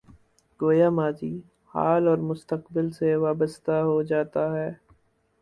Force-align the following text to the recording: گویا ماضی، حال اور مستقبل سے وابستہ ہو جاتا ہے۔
گویا 0.59 0.89
ماضی، 0.89 1.33
حال 1.73 2.07
اور 2.07 2.17
مستقبل 2.29 2.91
سے 2.91 3.15
وابستہ 3.15 3.75
ہو 3.81 4.01
جاتا 4.03 4.43
ہے۔ 4.57 4.69